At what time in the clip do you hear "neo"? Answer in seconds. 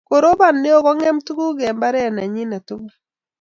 0.63-0.79